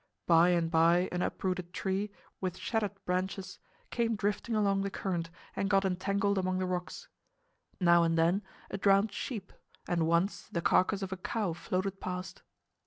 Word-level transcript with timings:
By 0.25 0.49
and 0.49 0.71
by 0.71 1.09
an 1.11 1.21
uprooted 1.21 1.73
tree, 1.73 2.09
with 2.39 2.57
shattered 2.57 2.95
branches, 3.05 3.59
came 3.91 4.15
drifting 4.15 4.55
along 4.55 4.81
the 4.81 4.89
current 4.89 5.29
and 5.55 5.69
got 5.69 5.85
entangled 5.85 6.39
among 6.39 6.57
the 6.57 6.65
rocks. 6.65 7.07
Now 7.79 8.01
and 8.01 8.17
then 8.17 8.41
a 8.71 8.79
drowned 8.79 9.11
sheep 9.11 9.53
and 9.87 10.07
once 10.07 10.49
the 10.51 10.59
carcass 10.59 11.03
of 11.03 11.11
a 11.11 11.17
cow 11.17 11.53
floated 11.53 11.99
past. 11.99 12.41